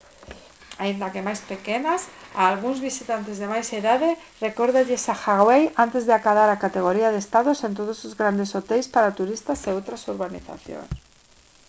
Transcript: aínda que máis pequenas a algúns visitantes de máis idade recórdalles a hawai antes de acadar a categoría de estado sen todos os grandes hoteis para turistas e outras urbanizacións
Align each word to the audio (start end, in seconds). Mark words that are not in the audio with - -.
aínda 0.83 1.11
que 1.13 1.25
máis 1.27 1.41
pequenas 1.51 2.01
a 2.39 2.41
algúns 2.51 2.79
visitantes 2.89 3.35
de 3.41 3.47
máis 3.53 3.67
idade 3.79 4.09
recórdalles 4.45 5.03
a 5.13 5.15
hawai 5.23 5.63
antes 5.85 6.01
de 6.07 6.13
acadar 6.19 6.49
a 6.51 6.61
categoría 6.65 7.09
de 7.13 7.19
estado 7.25 7.49
sen 7.59 7.71
todos 7.79 7.97
os 8.07 8.13
grandes 8.19 8.49
hoteis 8.57 8.85
para 8.93 9.15
turistas 9.19 9.59
e 9.69 9.75
outras 9.77 10.01
urbanizacións 10.13 10.89